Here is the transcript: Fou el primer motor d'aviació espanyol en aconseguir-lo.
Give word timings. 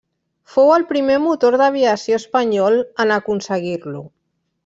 Fou 0.53 0.71
el 0.75 0.85
primer 0.91 1.17
motor 1.25 1.57
d'aviació 1.61 2.17
espanyol 2.21 2.81
en 3.05 3.13
aconseguir-lo. 3.19 4.05